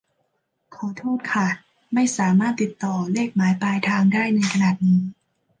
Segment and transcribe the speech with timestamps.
[0.75, 1.47] ขอโทษค่ะ
[1.93, 4.99] ไม่สามารถติดต่อเลขหมายปลายทางได้ในขนาดนี้